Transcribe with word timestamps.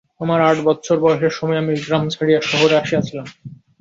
আমার 0.21 0.39
আটবৎসর 0.41 0.97
বয়সের 0.99 1.33
সময় 1.37 1.61
আমি 1.61 1.73
গ্রাম 1.85 2.03
ছাড়িয়া 2.09 2.39
শহরে 2.41 2.75
আসিয়াছিলাম। 2.77 3.27